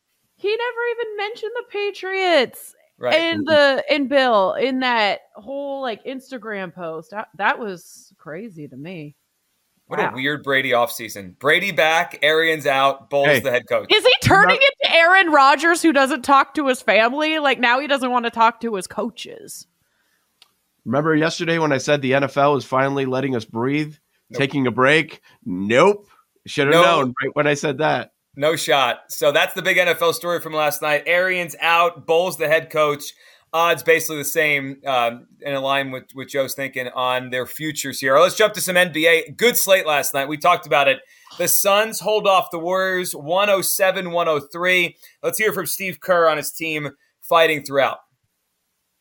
He 0.43 0.49
never 0.51 0.81
even 1.01 1.17
mentioned 1.17 1.53
the 1.57 1.65
Patriots 1.71 2.75
Right. 2.99 3.15
and 3.15 3.47
the 3.47 3.83
and 3.91 4.09
Bill 4.09 4.53
in 4.53 4.81
that 4.81 5.21
whole 5.35 5.81
like 5.81 6.05
Instagram 6.05 6.75
post. 6.75 7.11
That, 7.13 7.29
that 7.39 7.59
was 7.59 8.13
crazy 8.19 8.69
to 8.69 8.77
me. 8.77 9.17
what 9.87 9.99
wow. 9.99 10.11
a 10.11 10.15
weird 10.15 10.43
Brady 10.43 10.71
offseason. 10.71 11.39
Brady 11.39 11.71
back, 11.73 12.19
Arians 12.23 12.67
out, 12.67 13.11
Bowles 13.11 13.27
Hey. 13.29 13.41
the 13.41 13.51
head 13.51 13.69
coach. 13.69 13.93
Is 13.93 14.05
he 14.05 14.13
turning 14.23 14.57
into 14.57 14.97
Aaron 14.97 15.31
Rodgers 15.31 15.83
who 15.83 15.93
doesn't 15.93 16.23
talk 16.23 16.55
to 16.55 16.67
his 16.69 16.81
family? 16.83 17.39
Like 17.41 17.59
now 17.59 17.81
he 17.81 17.87
doesn't 17.89 18.11
want 18.11 18.25
to 18.27 18.31
talk 18.31 18.61
to 18.61 18.75
his 18.77 18.87
coaches. 18.87 19.67
Remember 20.85 21.15
yesterday 21.15 21.59
when 21.59 21.73
I 21.73 21.79
said 21.79 22.03
the 22.03 22.13
NFL 22.13 22.57
is 22.59 22.65
finally 22.65 23.07
letting 23.07 23.37
us 23.37 23.45
breathe, 23.45 23.97
Nope. 24.31 24.39
taking 24.41 24.67
a 24.67 24.71
break? 24.71 25.21
Nope. 25.45 26.07
Should 26.47 26.69
have 26.69 26.75
No. 26.75 26.83
known 26.83 27.15
right 27.23 27.35
when 27.35 27.47
I 27.47 27.55
said 27.55 27.79
that. 27.79 28.12
No 28.35 28.57
shot. 28.57 29.05
So 29.09 29.31
that's 29.31 29.55
the 29.55 29.63
big 29.63 29.77
NFL 29.77 30.15
story 30.15 30.41
from 30.41 30.55
last 30.55 30.81
night. 30.81 31.03
Arians 31.07 31.55
out, 31.61 32.07
Bowles 32.07 32.39
the 32.39 32.49
head 32.49 32.71
coach. 32.71 33.13
Odds 33.55 33.83
basically 33.83 34.17
the 34.17 34.25
same, 34.25 34.81
um, 34.87 35.27
in 35.43 35.55
line 35.61 35.91
with 35.91 36.05
what 36.15 36.29
Joe's 36.29 36.55
thinking 36.55 36.89
on 36.95 37.29
their 37.29 37.45
futures 37.45 38.01
here. 38.01 38.19
Let's 38.19 38.35
jump 38.35 38.55
to 38.55 38.63
some 38.63 38.77
NBA. 38.77 39.37
Good 39.37 39.59
slate 39.59 39.87
last 39.87 40.15
night. 40.15 40.27
We 40.27 40.39
talked 40.39 40.67
about 40.67 40.89
it. 40.89 41.01
The 41.37 41.49
Suns 41.49 42.01
hold 42.01 42.27
off 42.27 42.51
the 42.51 42.59
Warriors 42.59 43.15
107 43.15 44.11
103. 44.11 44.97
Let's 45.23 45.39
hear 45.39 45.53
from 45.53 45.67
Steve 45.67 46.01
Kerr 46.01 46.29
on 46.29 46.39
his 46.39 46.51
team 46.51 46.93
fighting 47.21 47.63
throughout. 47.63 47.99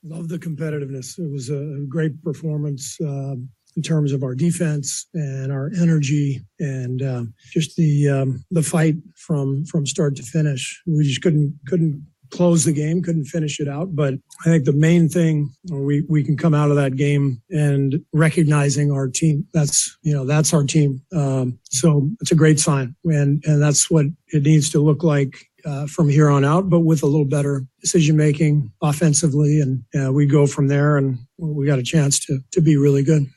Love 0.04 0.28
the 0.28 0.38
competitiveness. 0.38 1.18
It 1.18 1.32
was 1.32 1.50
a 1.50 1.86
great 1.88 2.22
performance 2.22 2.98
um, 3.02 3.48
in 3.76 3.82
terms 3.82 4.12
of 4.12 4.24
our 4.24 4.36
defense 4.36 5.08
and 5.14 5.52
our 5.52 5.72
energy 5.80 6.42
and 6.60 7.02
um, 7.02 7.34
just 7.52 7.76
the 7.76 8.10
um, 8.10 8.44
the 8.52 8.64
fight 8.64 8.96
from 9.16 9.66
from 9.66 9.86
start 9.86 10.16
to 10.18 10.24
finish. 10.24 10.82
We 10.86 11.04
just 11.04 11.22
couldn't 11.22 11.60
couldn't 11.68 12.06
close 12.32 12.64
the 12.66 12.74
game, 12.74 13.02
couldn't 13.02 13.26
finish 13.26 13.60
it 13.60 13.68
out. 13.68 13.96
But 13.96 14.16
I 14.46 14.50
think 14.50 14.66
the 14.66 14.74
main 14.74 15.08
thing 15.08 15.54
we, 15.70 16.02
we 16.10 16.24
can 16.24 16.38
come 16.38 16.54
out 16.54 16.72
of 16.72 16.78
that 16.78 16.96
game 16.96 17.42
and 17.50 18.04
recognizing 18.14 18.92
our 18.92 19.08
team. 19.08 19.46
That's, 19.54 19.98
you 20.02 20.14
know, 20.14 20.26
that's 20.26 20.54
our 20.54 20.64
team. 20.64 21.02
Um, 21.16 21.60
so 21.66 22.10
it's 22.22 22.32
a 22.32 22.36
great 22.36 22.60
sign. 22.60 22.96
And, 23.04 23.44
and 23.46 23.62
that's 23.62 23.92
what 23.92 24.06
it 24.30 24.44
needs 24.44 24.70
to 24.72 24.80
look 24.80 25.04
like 25.04 25.36
uh, 25.66 25.86
from 25.86 26.10
here 26.10 26.30
on 26.30 26.44
out, 26.44 26.70
but 26.70 26.80
with 26.80 27.04
a 27.04 27.08
little 27.08 27.26
better 27.26 27.66
decision 27.82 28.18
making 28.18 28.72
offensively. 28.82 29.62
And 29.62 29.84
uh, 29.94 30.12
we 30.12 30.26
go 30.26 30.48
from 30.48 30.68
there 30.68 30.98
and 30.98 31.20
we 31.38 31.68
got 31.68 31.80
a 31.80 31.84
chance 31.84 32.20
to, 32.26 32.40
to 32.52 32.62
be 32.62 32.78
really 32.78 33.04
good. 33.04 33.28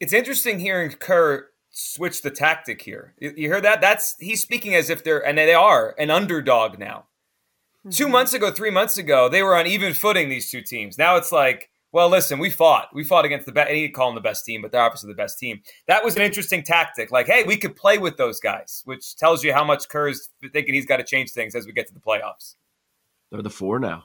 It's 0.00 0.12
interesting 0.12 0.60
hearing 0.60 0.90
Kerr 0.90 1.48
switch 1.70 2.22
the 2.22 2.30
tactic 2.30 2.82
here. 2.82 3.14
You, 3.18 3.34
you 3.36 3.50
heard 3.50 3.64
that? 3.64 3.80
That's 3.80 4.16
he's 4.18 4.40
speaking 4.40 4.74
as 4.74 4.90
if 4.90 5.04
they're 5.04 5.24
and 5.24 5.36
they 5.38 5.54
are 5.54 5.94
an 5.98 6.10
underdog 6.10 6.78
now. 6.78 7.06
Mm-hmm. 7.80 7.90
Two 7.90 8.08
months 8.08 8.32
ago, 8.32 8.50
three 8.50 8.70
months 8.70 8.98
ago, 8.98 9.28
they 9.28 9.42
were 9.42 9.56
on 9.56 9.66
even 9.66 9.94
footing. 9.94 10.28
These 10.28 10.50
two 10.50 10.62
teams. 10.62 10.98
Now 10.98 11.16
it's 11.16 11.32
like, 11.32 11.70
well, 11.92 12.08
listen, 12.08 12.38
we 12.38 12.50
fought. 12.50 12.88
We 12.94 13.04
fought 13.04 13.24
against 13.24 13.46
the 13.46 13.52
best. 13.52 13.70
He 13.70 13.88
call 13.90 14.08
them 14.08 14.14
the 14.16 14.20
best 14.20 14.44
team, 14.44 14.62
but 14.62 14.72
they're 14.72 14.82
obviously 14.82 15.08
the 15.08 15.16
best 15.16 15.38
team. 15.38 15.60
That 15.86 16.04
was 16.04 16.16
an 16.16 16.22
interesting 16.22 16.62
tactic. 16.62 17.10
Like, 17.10 17.26
hey, 17.26 17.44
we 17.44 17.56
could 17.56 17.76
play 17.76 17.98
with 17.98 18.16
those 18.16 18.40
guys, 18.40 18.82
which 18.86 19.16
tells 19.16 19.44
you 19.44 19.52
how 19.52 19.64
much 19.64 19.88
Kerr's 19.88 20.30
thinking 20.52 20.74
he's 20.74 20.86
got 20.86 20.96
to 20.96 21.04
change 21.04 21.30
things 21.30 21.54
as 21.54 21.66
we 21.66 21.72
get 21.72 21.86
to 21.88 21.94
the 21.94 22.00
playoffs. 22.00 22.54
They're 23.30 23.42
the 23.42 23.50
four 23.50 23.78
now. 23.78 24.04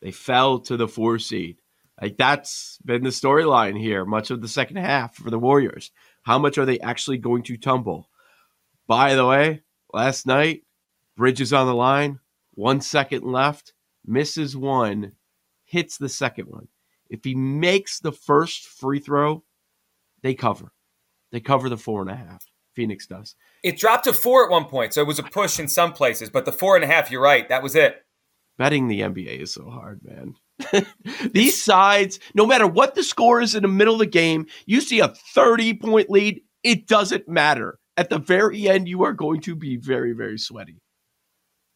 They 0.00 0.10
fell 0.10 0.58
to 0.60 0.76
the 0.76 0.88
four 0.88 1.18
seed. 1.18 1.61
Like 2.02 2.16
that's 2.16 2.78
been 2.84 3.04
the 3.04 3.10
storyline 3.10 3.78
here, 3.78 4.04
much 4.04 4.32
of 4.32 4.42
the 4.42 4.48
second 4.48 4.76
half 4.76 5.14
for 5.14 5.30
the 5.30 5.38
Warriors. 5.38 5.92
How 6.24 6.36
much 6.36 6.58
are 6.58 6.66
they 6.66 6.80
actually 6.80 7.18
going 7.18 7.44
to 7.44 7.56
tumble? 7.56 8.10
By 8.88 9.14
the 9.14 9.24
way, 9.24 9.62
last 9.94 10.26
night, 10.26 10.64
Bridges 11.16 11.52
on 11.52 11.68
the 11.68 11.74
line, 11.74 12.18
one 12.54 12.80
second 12.80 13.22
left, 13.22 13.72
misses 14.04 14.56
one, 14.56 15.12
hits 15.64 15.96
the 15.96 16.08
second 16.08 16.46
one. 16.48 16.66
If 17.08 17.22
he 17.22 17.36
makes 17.36 18.00
the 18.00 18.12
first 18.12 18.66
free 18.66 18.98
throw, 18.98 19.44
they 20.22 20.34
cover. 20.34 20.72
They 21.30 21.40
cover 21.40 21.68
the 21.68 21.76
four 21.76 22.02
and 22.02 22.10
a 22.10 22.16
half. 22.16 22.44
Phoenix 22.74 23.06
does. 23.06 23.36
It 23.62 23.78
dropped 23.78 24.04
to 24.04 24.12
four 24.12 24.44
at 24.44 24.50
one 24.50 24.64
point, 24.64 24.94
so 24.94 25.02
it 25.02 25.06
was 25.06 25.20
a 25.20 25.22
push 25.22 25.60
in 25.60 25.68
some 25.68 25.92
places, 25.92 26.30
but 26.30 26.46
the 26.46 26.52
four 26.52 26.74
and 26.74 26.84
a 26.84 26.88
half, 26.88 27.12
you're 27.12 27.22
right, 27.22 27.48
that 27.48 27.62
was 27.62 27.76
it. 27.76 28.01
Betting 28.62 28.86
the 28.86 29.00
NBA 29.00 29.40
is 29.40 29.52
so 29.52 29.68
hard, 29.68 30.02
man. 30.04 30.86
These 31.32 31.60
sides, 31.60 32.20
no 32.32 32.46
matter 32.46 32.64
what 32.64 32.94
the 32.94 33.02
score 33.02 33.40
is 33.40 33.56
in 33.56 33.62
the 33.62 33.68
middle 33.68 33.94
of 33.94 33.98
the 33.98 34.06
game, 34.06 34.46
you 34.66 34.80
see 34.80 35.00
a 35.00 35.08
30 35.08 35.74
point 35.74 36.08
lead, 36.08 36.42
it 36.62 36.86
doesn't 36.86 37.28
matter. 37.28 37.80
At 37.96 38.08
the 38.08 38.18
very 38.18 38.68
end, 38.68 38.86
you 38.86 39.02
are 39.02 39.14
going 39.14 39.40
to 39.40 39.56
be 39.56 39.78
very, 39.78 40.12
very 40.12 40.38
sweaty. 40.38 40.80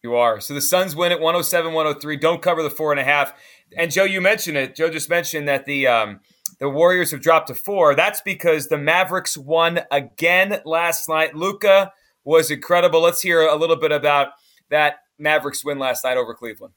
You 0.04 0.14
are. 0.14 0.40
So 0.40 0.54
the 0.54 0.60
Suns 0.60 0.94
win 0.94 1.10
at 1.10 1.18
107 1.18 1.72
103. 1.72 2.16
Don't 2.18 2.40
cover 2.40 2.62
the 2.62 2.70
four 2.70 2.92
and 2.92 3.00
a 3.00 3.04
half. 3.04 3.32
And 3.76 3.90
Joe, 3.90 4.04
you 4.04 4.20
mentioned 4.20 4.56
it. 4.56 4.76
Joe 4.76 4.88
just 4.88 5.10
mentioned 5.10 5.48
that 5.48 5.64
the 5.64 5.88
um, 5.88 6.20
the 6.60 6.68
Warriors 6.68 7.10
have 7.10 7.20
dropped 7.20 7.48
to 7.48 7.54
four. 7.56 7.96
That's 7.96 8.20
because 8.20 8.68
the 8.68 8.78
Mavericks 8.78 9.36
won 9.36 9.80
again 9.90 10.60
last 10.64 11.08
night. 11.08 11.34
Luka 11.34 11.92
was 12.22 12.48
incredible. 12.52 13.00
Let's 13.00 13.22
hear 13.22 13.40
a 13.42 13.56
little 13.56 13.74
bit 13.74 13.90
about 13.90 14.28
that 14.70 14.98
Mavericks 15.18 15.64
win 15.64 15.78
last 15.78 16.04
night 16.04 16.16
over 16.16 16.34
Cleveland. 16.34 16.74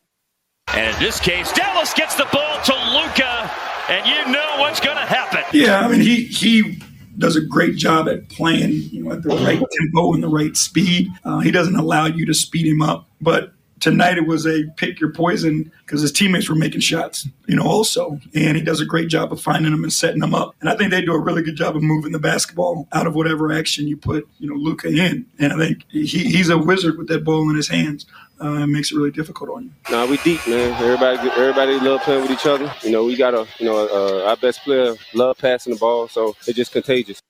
And 0.70 0.94
in 0.96 1.02
this 1.02 1.20
case, 1.20 1.52
Dallas 1.54 1.94
gets 1.94 2.16
the 2.16 2.28
ball 2.32 2.62
to 2.64 2.74
Luka, 2.74 3.52
and 3.90 4.06
you 4.06 4.32
know 4.32 4.58
what's 4.60 4.80
going 4.80 4.98
to 4.98 5.06
happen. 5.06 5.44
Yeah, 5.52 5.80
I 5.80 5.88
mean 5.88 6.02
he 6.02 6.26
he 6.26 6.80
does 7.18 7.36
a 7.36 7.42
great 7.42 7.76
job 7.76 8.08
at 8.08 8.30
playing, 8.30 8.72
you 8.92 9.04
know, 9.04 9.12
at 9.12 9.24
the 9.24 9.30
right 9.30 9.62
tempo 9.80 10.14
and 10.14 10.24
the 10.24 10.30
right 10.30 10.56
speed. 10.56 11.10
Uh, 11.26 11.40
he 11.40 11.52
doesn't 11.52 11.76
allow 11.76 12.06
you 12.06 12.26
to 12.26 12.34
speed 12.34 12.66
him 12.66 12.82
up, 12.82 13.10
but 13.20 13.52
tonight 13.80 14.18
it 14.18 14.28
was 14.28 14.46
a 14.46 14.66
pick 14.78 15.00
your 15.00 15.12
poison 15.12 15.72
because 15.86 16.02
his 16.02 16.12
teammates 16.12 16.50
were 16.50 16.56
making 16.56 16.82
shots, 16.82 17.28
you 17.48 17.56
know, 17.56 17.64
also. 17.64 18.20
And 18.34 18.56
he 18.56 18.64
does 18.64 18.82
a 18.82 18.86
great 18.86 19.10
job 19.10 19.32
of 19.32 19.42
finding 19.42 19.72
them 19.72 19.84
and 19.84 19.92
setting 19.92 20.20
them 20.20 20.36
up. 20.36 20.56
And 20.62 20.70
I 20.70 20.76
think 20.76 20.92
they 20.92 21.02
do 21.02 21.14
a 21.14 21.20
really 21.20 21.42
good 21.42 21.56
job 21.56 21.76
of 21.76 21.84
moving 21.84 22.12
the 22.12 22.20
basketball 22.20 22.88
out 22.92 23.08
of 23.08 23.16
whatever 23.16 23.52
action 23.52 23.88
you 23.88 23.98
put, 23.98 24.28
you 24.40 24.50
know, 24.50 24.56
Luka 24.56 24.88
in. 24.88 25.26
And 25.40 25.54
I 25.54 25.58
think 25.58 25.84
he, 25.90 26.06
he's 26.06 26.50
a 26.50 26.58
wizard 26.58 26.98
with 26.98 27.08
that 27.08 27.24
ball 27.24 27.50
in 27.50 27.56
his 27.56 27.68
hands. 27.68 28.06
Uh, 28.42 28.64
it 28.64 28.68
makes 28.68 28.92
it 28.92 28.96
really 28.96 29.12
difficult 29.12 29.50
on 29.50 29.64
you. 29.66 29.72
Nah, 29.92 30.06
we 30.06 30.18
deep, 30.18 30.40
man. 30.48 30.72
Everybody, 30.82 31.30
everybody 31.32 31.80
love 31.80 32.02
playing 32.02 32.22
with 32.22 32.32
each 32.32 32.46
other. 32.46 32.74
You 32.84 32.92
know, 32.92 33.04
we 33.04 33.18
got 33.18 33.34
a, 33.34 33.46
you 33.60 33.66
know, 33.66 33.88
uh, 33.88 34.30
our 34.30 34.38
best 34.38 34.64
player 34.64 34.96
love 35.14 35.38
passing 35.38 35.74
the 35.74 35.80
ball, 35.80 36.08
so 36.08 36.36
it's 36.48 36.56
just 36.56 36.72
contagious. 36.72 37.22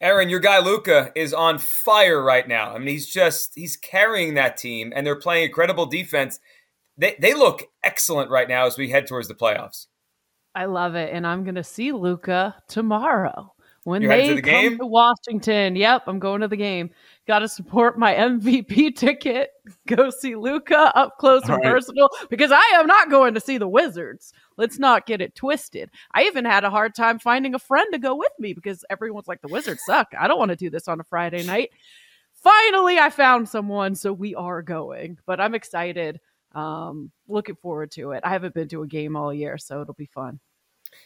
Aaron, 0.00 0.30
your 0.30 0.40
guy 0.40 0.58
Luka 0.58 1.12
is 1.14 1.34
on 1.34 1.58
fire 1.58 2.22
right 2.22 2.48
now. 2.48 2.74
I 2.74 2.78
mean, 2.78 2.88
he's 2.88 3.06
just 3.06 3.52
he's 3.54 3.76
carrying 3.76 4.34
that 4.34 4.56
team, 4.56 4.92
and 4.96 5.06
they're 5.06 5.14
playing 5.16 5.44
incredible 5.44 5.86
defense. 5.86 6.40
They 6.96 7.16
they 7.20 7.34
look 7.34 7.64
excellent 7.84 8.30
right 8.30 8.48
now 8.48 8.66
as 8.66 8.78
we 8.78 8.90
head 8.90 9.06
towards 9.06 9.28
the 9.28 9.34
playoffs. 9.34 9.86
I 10.54 10.64
love 10.64 10.94
it, 10.94 11.12
and 11.12 11.26
I'm 11.26 11.44
going 11.44 11.54
to 11.54 11.62
see 11.64 11.92
Luka 11.92 12.56
tomorrow 12.66 13.52
when 13.84 14.02
You're 14.02 14.16
they 14.16 14.28
to 14.28 14.34
the 14.36 14.42
come 14.42 14.50
game? 14.50 14.78
to 14.78 14.86
Washington. 14.86 15.76
Yep, 15.76 16.04
I'm 16.06 16.18
going 16.18 16.40
to 16.40 16.48
the 16.48 16.56
game. 16.56 16.90
Got 17.30 17.38
to 17.38 17.48
support 17.48 17.96
my 17.96 18.12
MVP 18.12 18.96
ticket. 18.96 19.50
Go 19.86 20.10
see 20.10 20.34
Luka 20.34 20.90
up 20.96 21.16
close 21.18 21.44
All 21.44 21.54
and 21.54 21.62
right. 21.64 21.70
personal 21.70 22.08
because 22.28 22.50
I 22.50 22.60
am 22.74 22.88
not 22.88 23.08
going 23.08 23.34
to 23.34 23.40
see 23.40 23.56
the 23.56 23.68
Wizards. 23.68 24.32
Let's 24.56 24.80
not 24.80 25.06
get 25.06 25.20
it 25.20 25.36
twisted. 25.36 25.90
I 26.12 26.24
even 26.24 26.44
had 26.44 26.64
a 26.64 26.70
hard 26.70 26.92
time 26.92 27.20
finding 27.20 27.54
a 27.54 27.60
friend 27.60 27.86
to 27.92 28.00
go 28.00 28.16
with 28.16 28.32
me 28.40 28.52
because 28.52 28.84
everyone's 28.90 29.28
like 29.28 29.42
the 29.42 29.46
Wizards 29.46 29.82
suck. 29.86 30.08
I 30.18 30.26
don't 30.26 30.40
want 30.40 30.48
to 30.48 30.56
do 30.56 30.70
this 30.70 30.88
on 30.88 30.98
a 30.98 31.04
Friday 31.04 31.44
night. 31.44 31.70
Finally, 32.32 32.98
I 32.98 33.10
found 33.10 33.48
someone, 33.48 33.94
so 33.94 34.12
we 34.12 34.34
are 34.34 34.60
going. 34.60 35.16
But 35.24 35.40
I'm 35.40 35.54
excited. 35.54 36.18
Um, 36.56 37.12
looking 37.28 37.54
forward 37.54 37.92
to 37.92 38.10
it. 38.10 38.22
I 38.24 38.30
haven't 38.30 38.54
been 38.54 38.66
to 38.70 38.82
a 38.82 38.88
game 38.88 39.14
all 39.14 39.32
year, 39.32 39.56
so 39.56 39.80
it'll 39.82 39.94
be 39.94 40.10
fun. 40.12 40.40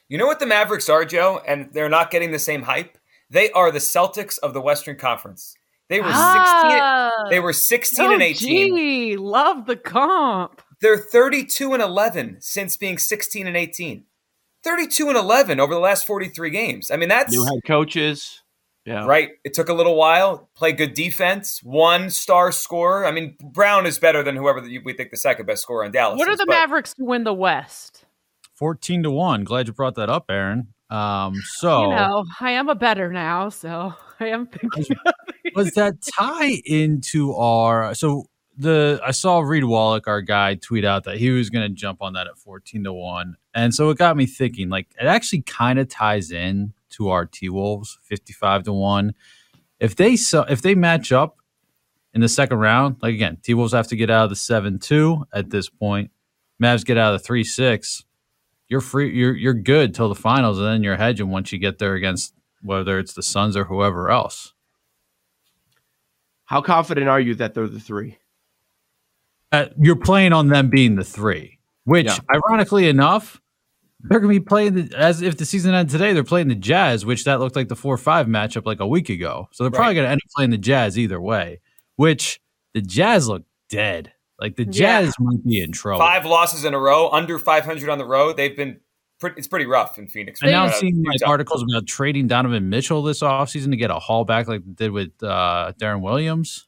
You 0.09 0.17
know 0.17 0.27
what 0.27 0.41
the 0.41 0.47
Mavericks 0.47 0.89
are, 0.89 1.05
Joe, 1.05 1.43
and 1.47 1.69
they're 1.75 1.91
not 1.91 2.11
getting 2.11 2.33
the 2.33 2.39
same 2.39 2.63
hype. 2.63 2.97
They 3.29 3.51
are 3.51 3.71
the 3.71 3.79
Celtics 3.79 4.39
of 4.39 4.55
the 4.55 4.63
Western 4.63 4.97
Conference. 4.97 5.55
They 5.89 6.01
were 6.01 6.07
sixteen. 6.07 6.17
Ah, 6.17 7.13
They 7.31 7.41
were 7.41 7.53
sixteen 7.53 8.13
and 8.13 8.23
18. 8.23 8.77
Gee, 8.77 9.17
love 9.17 9.67
the 9.67 9.77
comp. 9.77 10.63
They're 10.81 10.97
thirty-two 10.99 11.73
and 11.75 11.83
eleven 11.83 12.39
since 12.41 12.77
being 12.77 12.99
sixteen 12.99 13.47
and 13.47 13.57
eighteen. 13.57 14.05
Thirty-two 14.63 15.09
and 15.09 15.17
eleven 15.17 15.61
over 15.61 15.75
the 15.75 15.81
last 15.81 16.07
forty-three 16.07 16.51
games. 16.51 16.91
I 16.91 16.97
mean, 16.97 17.09
that's 17.11 17.33
New 17.35 17.45
head 17.45 17.61
coaches. 17.67 18.41
Yeah. 18.87 19.07
right. 19.07 19.31
It 19.45 19.55
took 19.55 19.71
a 19.71 19.73
little 19.75 19.97
while. 19.97 20.51
Play 20.55 20.73
good 20.73 20.93
defense. 20.93 21.63
One 21.63 22.11
star 22.11 22.53
scorer. 22.53 23.07
I 23.07 23.13
mean, 23.13 23.35
Brown 23.43 23.87
is 23.87 23.99
better 23.99 24.23
than 24.23 24.37
whoever 24.37 24.61
we 24.85 24.93
think 24.93 25.11
the 25.11 25.17
second 25.17 25.47
best 25.47 25.63
scorer 25.63 25.85
in 25.87 25.93
Dallas. 25.93 26.19
What 26.19 26.29
are 26.29 26.33
is, 26.33 26.39
the 26.39 26.45
but- 26.47 26.53
Mavericks 26.53 26.93
to 26.95 27.05
win 27.05 27.25
the 27.25 27.33
West? 27.33 28.05
14 28.57 29.03
to 29.05 29.11
1. 29.11 29.45
Glad 29.45 29.67
you 29.69 29.73
brought 29.73 29.95
that 29.95 30.11
up, 30.11 30.27
Aaron. 30.29 30.69
Um, 30.91 31.35
so 31.57 31.83
You 31.85 31.89
know, 31.97 32.25
I 32.41 32.51
am 32.53 32.69
a 32.69 32.75
better 32.75 33.11
now, 33.11 33.49
so 33.49 33.95
I 34.21 34.27
am 34.29 34.47
thinking. 34.49 34.97
Was 35.55 35.73
that 35.73 35.95
tie 36.03 36.61
into 36.65 37.35
our 37.35 37.95
so 37.95 38.27
the 38.57 39.01
I 39.05 39.11
saw 39.11 39.41
Reed 39.41 39.65
Wallach, 39.65 40.07
our 40.07 40.21
guy, 40.21 40.55
tweet 40.55 40.85
out 40.85 41.05
that 41.05 41.19
he 41.19 41.31
was 41.31 41.51
gonna 41.51 41.69
jump 41.69 42.03
on 42.03 42.13
that 42.15 42.27
at 42.27 42.39
14 42.39 42.85
to 42.85 42.93
1. 42.93 43.37
And 43.55 43.75
so 43.75 43.91
it 43.91 43.99
got 43.99 44.17
me 44.17 44.27
thinking, 44.27 44.69
like 44.69 44.89
it 45.01 45.07
actually 45.07 45.43
kind 45.43 45.79
of 45.79 45.89
ties 45.89 46.31
in 46.31 46.73
to 46.91 47.11
our 47.11 47.27
T 47.27 47.49
Wolves 47.49 47.99
55 48.03 48.65
to 48.65 48.73
1. 48.73 49.15
If 49.81 49.97
they 49.97 50.17
so 50.17 50.43
if 50.49 50.63
they 50.63 50.75
match 50.75 51.13
up 51.13 51.39
in 52.13 52.21
the 52.21 52.29
second 52.29 52.59
round, 52.59 52.97
like 53.03 53.15
again, 53.15 53.39
T 53.43 53.55
Wolves 53.55 53.73
have 53.73 53.89
to 53.89 53.97
get 53.97 54.11
out 54.11 54.25
of 54.25 54.31
the 54.31 54.37
7-2 54.37 55.25
at 55.33 55.51
this 55.51 55.69
point. 55.69 56.11
Mavs 56.63 56.85
get 56.85 56.97
out 56.97 57.15
of 57.15 57.23
the 57.23 57.29
3-6. 57.29 58.05
You're 58.69 58.81
free 58.81 59.15
you're 59.15 59.35
you're 59.35 59.55
good 59.55 59.95
till 59.95 60.09
the 60.09 60.15
finals, 60.15 60.59
and 60.59 60.67
then 60.67 60.83
you're 60.83 60.97
hedging 60.97 61.31
once 61.31 61.53
you 61.53 61.59
get 61.59 61.79
there 61.79 61.95
against 61.95 62.35
whether 62.63 62.99
it's 62.99 63.13
the 63.13 63.23
Suns 63.23 63.57
or 63.57 63.65
whoever 63.65 64.11
else. 64.11 64.54
How 66.47 66.61
confident 66.61 67.09
are 67.09 67.21
you 67.21 67.35
that 67.37 67.55
they're 67.55 67.69
the 67.69 67.81
three? 67.81 68.19
uh, 69.53 69.67
you're 69.81 69.95
playing 69.97 70.33
on 70.33 70.49
them 70.49 70.69
being 70.69 70.97
the 70.97 71.05
three, 71.05 71.59
which 71.85 72.07
Yeah. 72.07 72.19
ironically 72.35 72.89
enough, 72.89 73.41
they're 74.01 74.19
going 74.19 74.35
to 74.35 74.41
be 74.41 74.45
playing 74.45 74.75
the, 74.75 74.99
as 74.99 75.23
if 75.23 75.37
the 75.37 75.45
season 75.47 75.73
ended 75.75 75.93
today. 75.93 76.13
They're 76.13 76.25
playing 76.25 76.49
the 76.49 76.57
Jazz, 76.57 77.07
which 77.07 77.25
that 77.25 77.39
looked 77.39 77.55
like 77.55 77.69
the 77.69 77.77
four 77.77 77.97
five 77.97 78.27
matchup 78.27 78.67
like 78.67 78.81
a 78.81 78.87
week 78.87 79.09
ago. 79.11 79.49
So 79.53 79.63
they're 79.65 79.71
probably 79.71 79.95
going 79.95 80.07
to 80.07 80.11
end 80.11 80.21
up 80.25 80.31
playing 80.35 80.51
the 80.51 80.59
Jazz 80.59 80.99
either 80.99 81.21
way. 81.21 81.61
Which 81.97 82.41
the 82.75 82.81
Jazz 82.83 83.29
look 83.29 83.45
dead. 83.69 84.13
Like 84.41 84.57
the 84.57 84.65
Yeah. 84.65 85.03
Jazz 85.03 85.15
might 85.21 85.45
be 85.45 85.61
in 85.61 85.71
trouble. 85.71 86.01
Five 86.01 86.27
losses 86.27 86.65
in 86.65 86.75
a 86.75 86.79
row, 86.79 87.09
under 87.11 87.39
500 87.39 87.89
on 87.89 87.99
the 87.99 88.05
road. 88.05 88.37
They've 88.37 88.57
been 88.57 88.81
pretty, 89.25 89.39
it's 89.39 89.49
pretty 89.49 89.67
rough 89.67 89.99
in 89.99 90.07
Phoenix. 90.07 90.41
And 90.43 90.51
now 90.51 90.65
I'm 90.67 90.73
seeing 90.73 91.03
like 91.03 91.21
Utah. 91.21 91.31
articles 91.31 91.63
about 91.63 91.87
trading 91.87 92.27
Donovan 92.27 92.69
Mitchell 92.69 93.03
this 93.03 93.21
offseason 93.21 93.71
to 93.71 93.77
get 93.77 93.91
a 93.91 93.99
haul 93.99 94.25
back 94.25 94.47
like 94.49 94.63
they 94.65 94.73
did 94.87 94.91
with 94.91 95.11
uh, 95.23 95.73
Deron 95.81 96.03
Williams. 96.03 96.67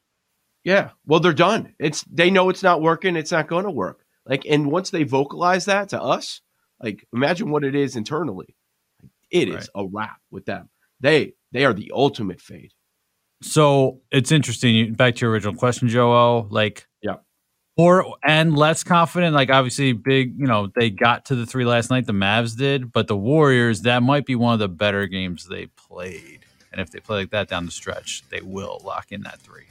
Yeah. 0.63 0.89
Well, 1.05 1.19
they're 1.19 1.33
done. 1.33 1.73
It's 1.79 2.03
they 2.03 2.29
know 2.31 2.49
it's 2.49 2.63
not 2.63 2.81
working. 2.81 3.15
It's 3.15 3.31
not 3.31 3.47
going 3.47 3.65
to 3.65 3.71
work. 3.71 4.03
Like, 4.25 4.45
and 4.45 4.71
once 4.71 4.89
they 4.89 5.03
vocalize 5.03 5.65
that 5.65 5.89
to 5.89 6.01
us, 6.01 6.41
like, 6.83 7.07
imagine 7.13 7.49
what 7.51 7.63
it 7.63 7.75
is 7.75 7.95
internally. 7.95 8.55
It 9.31 9.47
is 9.49 9.55
Right. 9.55 9.69
a 9.75 9.85
wrap 9.87 10.17
with 10.31 10.45
them. 10.45 10.69
They 10.99 11.33
they 11.51 11.63
are 11.65 11.73
the 11.73 11.91
ultimate 11.93 12.41
fade. 12.41 12.73
So 13.41 14.01
it's 14.11 14.31
interesting. 14.31 14.93
Back 14.93 15.15
to 15.15 15.21
your 15.21 15.31
original 15.31 15.53
question, 15.55 15.87
Joe. 15.87 16.47
Like, 16.49 16.87
Yeah. 17.01 17.17
Or 17.77 18.15
and 18.23 18.57
less 18.57 18.83
confident. 18.83 19.35
Like 19.35 19.49
obviously, 19.51 19.93
big. 19.93 20.39
You 20.39 20.47
know, 20.47 20.71
they 20.75 20.89
got 20.89 21.25
to 21.25 21.35
the 21.35 21.45
three 21.45 21.65
last 21.65 21.89
night. 21.89 22.07
The 22.07 22.13
Mavs 22.13 22.57
did, 22.57 22.91
but 22.91 23.07
the 23.07 23.17
Warriors. 23.17 23.81
That 23.81 24.01
might 24.01 24.25
be 24.25 24.35
one 24.35 24.53
of 24.53 24.59
the 24.59 24.67
better 24.67 25.05
games 25.05 25.47
they 25.47 25.67
played. 25.67 26.39
And 26.71 26.81
if 26.81 26.91
they 26.91 26.99
play 26.99 27.19
like 27.19 27.31
that 27.31 27.47
down 27.47 27.65
the 27.65 27.71
stretch, 27.71 28.23
they 28.29 28.41
will 28.41 28.81
lock 28.83 29.11
in 29.11 29.21
that 29.21 29.39
three. 29.39 29.65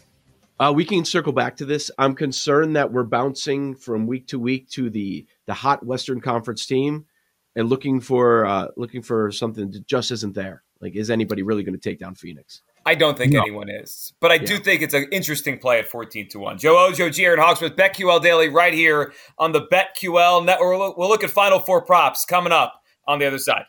Uh, 0.59 0.73
we 0.75 0.85
can 0.85 1.05
circle 1.05 1.33
back 1.33 1.57
to 1.57 1.67
this. 1.67 1.91
I'm 1.99 2.15
concerned 2.15 2.77
that 2.77 2.91
we're 2.91 3.05
bouncing 3.05 3.75
from 3.75 4.07
week 4.07 4.29
to 4.29 4.39
week 4.39 4.71
to 4.71 4.89
the 4.89 5.27
the 5.47 5.55
hot 5.55 5.85
Western 5.85 6.21
Conference 6.21 6.65
team 6.65 7.07
and 7.55 7.69
looking 7.69 8.01
for 8.01 8.47
uh, 8.47 8.69
looking 8.77 9.03
for 9.03 9.31
something 9.33 9.71
that 9.71 9.87
just 9.87 10.11
isn't 10.11 10.35
there. 10.35 10.63
Like, 10.81 10.95
is 10.95 11.11
anybody 11.11 11.43
really 11.43 11.63
going 11.63 11.79
to 11.79 11.81
take 11.81 11.99
down 11.99 12.15
Phoenix? 12.15 12.63
I 12.87 12.95
don't 12.95 13.19
think 13.19 13.33
no. 13.33 13.40
anyone 13.40 13.69
is, 13.69 14.12
but 14.21 14.31
I 14.31 14.37
yeah. 14.37 14.47
do 14.47 14.59
think 14.59 14.81
it's 14.81 14.95
an 14.95 15.07
interesting 15.11 15.59
play 15.59 15.81
at 15.81 15.88
14 15.88 16.28
to 16.31 16.38
1. 16.38 16.59
Joe 16.59 16.78
Ojo, 16.87 17.11
G. 17.11 17.25
Aaron 17.25 17.40
Hawksworth, 17.40 17.75
BetQL 17.75 18.23
Daily 18.23 18.49
right 18.49 18.73
here 18.73 19.12
on 19.38 19.52
the 19.52 19.62
BetQL 19.62 20.45
Network. 20.45 20.97
We'll 20.97 21.09
look 21.09 21.25
at 21.25 21.31
Final 21.31 21.59
Four 21.59 21.83
props 21.83 22.25
coming 22.25 22.52
up 22.52 22.81
on 23.07 23.19
the 23.19 23.26
other 23.26 23.38
side. 23.38 23.64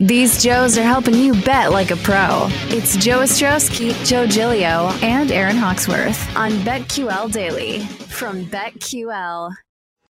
These 0.00 0.42
Joes 0.42 0.76
are 0.76 0.82
helping 0.82 1.14
you 1.14 1.32
bet 1.42 1.70
like 1.70 1.92
a 1.92 1.96
pro. 1.96 2.48
It's 2.70 2.96
Joe 2.96 3.20
Ostrowski, 3.20 3.92
Joe 4.04 4.26
Gilio, 4.26 4.90
and 5.00 5.30
Aaron 5.30 5.56
Hawksworth 5.56 6.36
on 6.36 6.50
BetQL 6.64 7.30
Daily 7.30 7.80
from 8.08 8.44
BetQL. 8.46 9.54